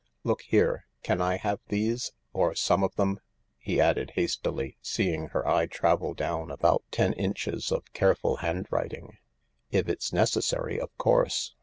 [0.23, 3.19] Look here, can I have these, or some of them?"
[3.59, 9.19] he added hastily, seeing her eye travel down about ten inches of careful handwriting."
[9.71, 11.53] If it's necessary, of course.